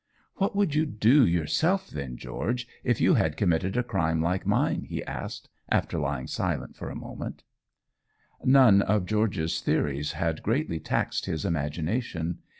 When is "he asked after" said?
4.85-5.99